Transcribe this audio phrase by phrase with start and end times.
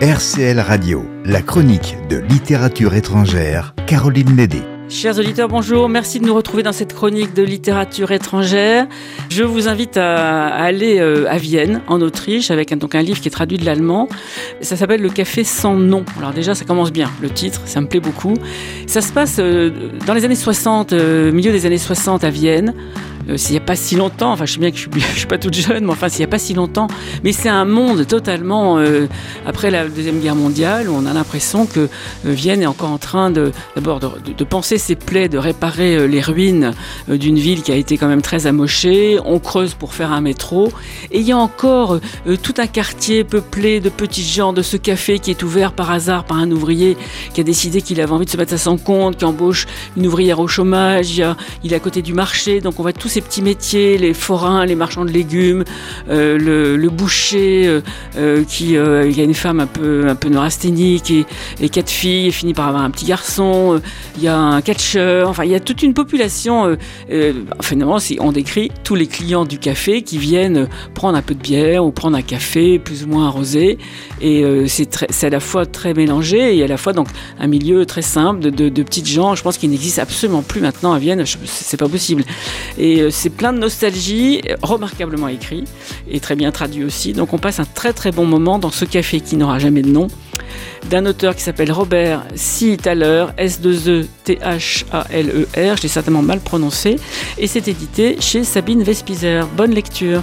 [0.00, 4.62] RCL Radio, la chronique de littérature étrangère, Caroline Lédé.
[4.88, 5.88] Chers auditeurs, bonjour.
[5.88, 8.86] Merci de nous retrouver dans cette chronique de littérature étrangère.
[9.28, 13.20] Je vous invite à, aller euh, à Vienne, en Autriche, avec un, donc un livre
[13.20, 14.08] qui est traduit de l'allemand.
[14.60, 16.04] Ça s'appelle Le café sans nom.
[16.16, 17.10] Alors déjà, ça commence bien.
[17.20, 18.34] Le titre, ça me plaît beaucoup.
[18.86, 22.72] Ça se passe euh, dans les années 60, euh, milieu des années 60 à Vienne.
[23.28, 25.26] Euh, s'il n'y a pas si longtemps, enfin je sais bien que je suis, suis
[25.26, 26.88] pas toute jeune, mais enfin s'il n'y a pas si longtemps,
[27.24, 29.06] mais c'est un monde totalement euh,
[29.46, 31.88] après la deuxième guerre mondiale où on a l'impression que euh,
[32.24, 36.72] Vienne est encore en train d'abord de, penser ses plaies, de réparer les ruines
[37.06, 39.18] d'une ville qui a été quand même très amochée.
[39.24, 40.72] On creuse pour faire un métro
[41.10, 42.00] et il y a encore
[42.42, 46.24] tout un quartier peuplé de petits gens, de ce café qui est ouvert par hasard
[46.24, 46.96] par un ouvrier
[47.34, 50.06] qui a décidé qu'il avait envie de se mettre à son compte, qui embauche une
[50.06, 51.18] ouvrière au chômage.
[51.18, 54.64] Il, il est à côté du marché, donc on va tous petits métiers, les forains,
[54.66, 55.64] les marchands de légumes,
[56.08, 57.80] euh, le, boucher, euh,
[58.16, 61.26] euh, qui il y a une femme un peu un peu neurasthénique et,
[61.60, 63.80] et quatre filles, et finit par avoir un petit garçon.
[64.16, 65.28] Il y a un catcheur.
[65.28, 66.76] Enfin, il y a toute une population.
[67.62, 71.84] finalement, on décrit tous les clients du café qui viennent prendre un peu de bière
[71.84, 73.78] ou prendre un café plus ou moins arrosé.
[74.20, 78.02] Et c'est à la fois très mélangé et à la fois donc un milieu très
[78.02, 79.34] simple de, de, de petites gens.
[79.34, 81.24] Je pense qu'il n'existe absolument plus maintenant à Vienne.
[81.44, 82.24] C'est pas possible.
[82.78, 85.64] Et c'est plein de nostalgie, remarquablement écrit
[86.10, 87.12] et très bien traduit aussi.
[87.12, 89.90] Donc on passe un très très bon moment dans ce café qui n'aura jamais de
[89.90, 90.08] nom,
[90.90, 92.76] d'un auteur qui s'appelle Robert C.
[92.76, 94.16] Thaler, S-2-E-T-H-A-L-E-R,
[95.76, 96.96] je l'ai certainement mal prononcé,
[97.36, 99.46] et c'est édité chez Sabine Vespizer.
[99.56, 100.22] Bonne lecture.